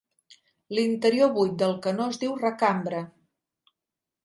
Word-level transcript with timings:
L'interior 0.77 1.29
buit 1.35 1.53
del 1.63 1.77
canó 1.85 2.09
es 2.15 2.19
diu 2.25 2.35
"recambra". 2.41 3.05